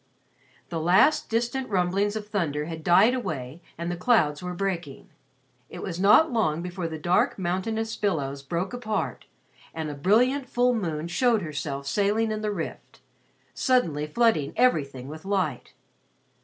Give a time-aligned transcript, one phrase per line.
[0.69, 5.09] The last distant rumblings of thunder had died away and the clouds were breaking.
[5.69, 9.25] It was not long before the dark mountainous billows broke apart,
[9.75, 13.01] and a brilliant full moon showed herself sailing in the rift,
[13.53, 15.73] suddenly flooding everything with light.